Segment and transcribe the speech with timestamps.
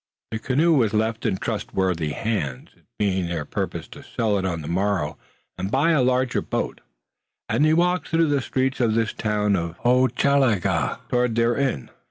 [0.31, 4.63] The canoe was left in trustworthy hands, it being their purpose to sell it on
[4.63, 5.19] the morrow
[5.59, 6.81] and buy a larger boat,
[7.47, 11.91] and they walked through the streets of this town of Hochelaga toward their inn.